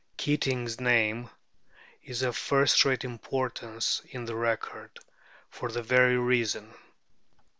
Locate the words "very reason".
5.85-6.73